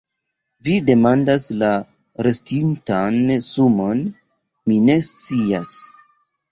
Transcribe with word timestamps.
Vi 0.67 0.77
demandas 0.87 1.45
la 1.63 1.69
restintan 2.29 3.21
sumon, 3.51 4.05
mi 4.73 4.81
ne 4.89 4.99
scias. 5.13 5.81